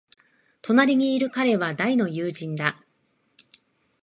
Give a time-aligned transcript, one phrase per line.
[0.63, 2.83] 隣にいる彼は大の友人だ。